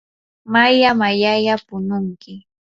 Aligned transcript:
maya 0.53 0.89
mayalla 0.99 1.55
pununki. 1.67 2.33